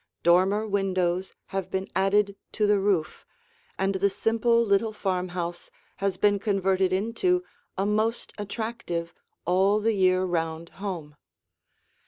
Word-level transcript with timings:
Dormer 0.23 0.67
windows 0.67 1.35
have 1.49 1.69
been 1.69 1.87
added 1.95 2.35
to 2.53 2.65
the 2.65 2.79
roof, 2.79 3.23
and 3.77 3.93
the 3.93 4.09
simple 4.09 4.65
little 4.65 4.93
farmhouse 4.93 5.69
has 5.97 6.17
been 6.17 6.39
converted 6.39 6.91
into 6.91 7.43
a 7.77 7.85
most 7.85 8.33
attractive 8.39 9.13
all 9.45 9.79
the 9.79 9.93
year 9.93 10.23
round 10.23 10.69
home. 10.81 11.17